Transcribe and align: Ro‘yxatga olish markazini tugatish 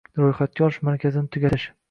Ro‘yxatga 0.21 0.65
olish 0.69 0.79
markazini 0.89 1.33
tugatish 1.37 1.71